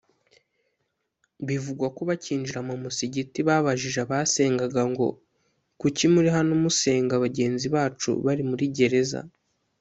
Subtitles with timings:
[1.47, 5.07] Bivugwa ko bakinjira mu musigiti babajije abasengaga ngo
[5.81, 9.21] “kuki muri hano musenga bagenzi bacu bari muri gereza”